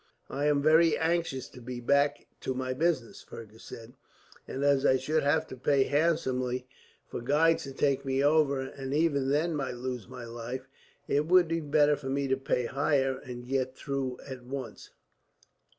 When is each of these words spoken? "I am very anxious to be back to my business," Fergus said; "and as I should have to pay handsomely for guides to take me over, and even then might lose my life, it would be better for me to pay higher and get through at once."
"I 0.31 0.45
am 0.47 0.63
very 0.63 0.97
anxious 0.97 1.47
to 1.49 1.61
be 1.61 1.79
back 1.79 2.25
to 2.39 2.55
my 2.55 2.73
business," 2.73 3.21
Fergus 3.21 3.63
said; 3.65 3.93
"and 4.47 4.63
as 4.63 4.83
I 4.83 4.97
should 4.97 5.21
have 5.21 5.45
to 5.49 5.55
pay 5.55 5.83
handsomely 5.83 6.65
for 7.05 7.21
guides 7.21 7.65
to 7.65 7.71
take 7.71 8.03
me 8.03 8.23
over, 8.23 8.61
and 8.61 8.95
even 8.95 9.29
then 9.29 9.55
might 9.55 9.75
lose 9.77 10.07
my 10.07 10.25
life, 10.25 10.67
it 11.07 11.27
would 11.27 11.47
be 11.47 11.59
better 11.61 11.95
for 11.95 12.09
me 12.09 12.27
to 12.29 12.35
pay 12.35 12.65
higher 12.65 13.15
and 13.19 13.45
get 13.47 13.75
through 13.75 14.17
at 14.27 14.43
once." 14.43 14.89